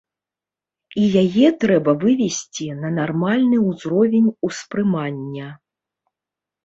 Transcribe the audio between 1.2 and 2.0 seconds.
яе трэба